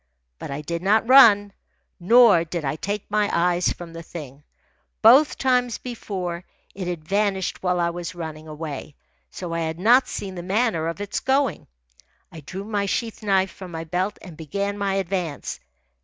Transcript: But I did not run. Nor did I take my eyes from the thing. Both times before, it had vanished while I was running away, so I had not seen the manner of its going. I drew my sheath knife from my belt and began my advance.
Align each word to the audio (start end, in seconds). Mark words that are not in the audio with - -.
But 0.39 0.49
I 0.49 0.61
did 0.61 0.81
not 0.81 1.07
run. 1.07 1.53
Nor 1.99 2.43
did 2.43 2.65
I 2.65 2.75
take 2.75 3.05
my 3.11 3.29
eyes 3.31 3.71
from 3.71 3.93
the 3.93 4.01
thing. 4.01 4.43
Both 5.03 5.37
times 5.37 5.77
before, 5.77 6.43
it 6.73 6.87
had 6.87 7.07
vanished 7.07 7.61
while 7.61 7.79
I 7.79 7.91
was 7.91 8.15
running 8.15 8.47
away, 8.47 8.95
so 9.29 9.53
I 9.53 9.59
had 9.59 9.77
not 9.77 10.07
seen 10.07 10.33
the 10.33 10.41
manner 10.41 10.87
of 10.87 11.01
its 11.01 11.19
going. 11.19 11.67
I 12.31 12.39
drew 12.39 12.63
my 12.63 12.87
sheath 12.87 13.21
knife 13.21 13.51
from 13.51 13.69
my 13.69 13.83
belt 13.83 14.17
and 14.23 14.35
began 14.35 14.75
my 14.75 14.95
advance. 14.95 15.59